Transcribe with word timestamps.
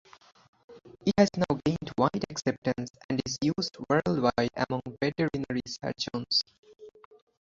It 1.05 1.13
has 1.19 1.29
now 1.37 1.59
gained 1.63 1.91
wide 1.95 2.25
acceptance 2.31 2.89
and 3.07 3.21
is 3.23 3.37
used 3.39 3.77
worldwide 3.87 4.49
among 4.57 4.81
veterinary 4.99 5.61
surgeons. 5.67 6.43